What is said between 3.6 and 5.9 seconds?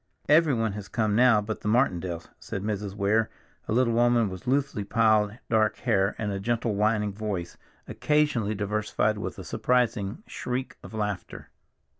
a little woman with loosely piled dark